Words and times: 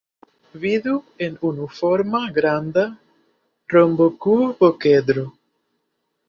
Vidu 0.61 0.93
en 1.25 1.35
unuforma 1.49 2.21
granda 2.37 2.87
rombokub-okedro. 3.75 5.29